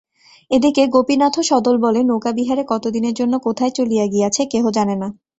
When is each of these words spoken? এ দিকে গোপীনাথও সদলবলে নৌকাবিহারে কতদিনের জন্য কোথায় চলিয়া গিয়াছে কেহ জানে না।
এ 0.51 0.57
দিকে 0.59 0.83
গোপীনাথও 0.87 1.41
সদলবলে 1.43 2.01
নৌকাবিহারে 2.03 2.63
কতদিনের 2.69 3.13
জন্য 3.13 3.33
কোথায় 3.37 3.71
চলিয়া 3.71 4.05
গিয়াছে 4.07 4.41
কেহ 4.45 4.63
জানে 4.69 4.95
না। 4.95 5.07